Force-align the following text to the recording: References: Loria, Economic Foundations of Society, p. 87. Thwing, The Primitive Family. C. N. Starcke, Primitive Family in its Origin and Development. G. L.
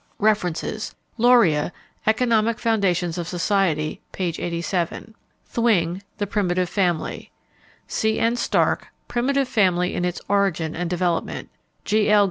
References: 0.17 0.95
Loria, 1.19 1.71
Economic 2.07 2.57
Foundations 2.57 3.19
of 3.19 3.27
Society, 3.27 4.01
p. 4.11 4.33
87. 4.35 5.13
Thwing, 5.45 6.01
The 6.17 6.25
Primitive 6.25 6.67
Family. 6.69 7.29
C. 7.87 8.17
N. 8.17 8.33
Starcke, 8.35 8.85
Primitive 9.07 9.47
Family 9.47 9.93
in 9.93 10.03
its 10.03 10.19
Origin 10.27 10.75
and 10.75 10.89
Development. 10.89 11.49
G. 11.85 12.09
L. 12.09 12.19